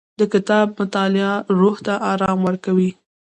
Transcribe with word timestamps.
د 0.19 0.21
کتاب 0.33 0.67
مطالعه 0.79 1.33
روح 1.59 1.75
ته 1.85 1.93
ارام 2.11 2.39
ورکوي. 2.47 2.91